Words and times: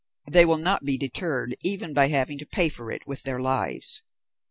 They 0.25 0.45
will 0.45 0.57
not 0.57 0.83
be 0.83 0.97
deterred 0.97 1.55
even 1.63 1.93
by 1.93 2.07
having 2.07 2.39
to 2.39 2.45
pay 2.47 2.69
for 2.69 2.89
it 2.89 3.05
with 3.05 3.21
their 3.21 3.39
lives. 3.39 4.01